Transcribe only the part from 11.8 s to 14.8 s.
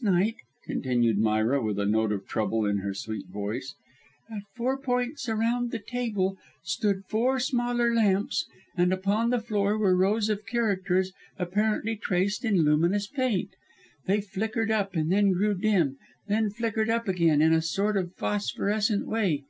traced in luminous paint. They flickered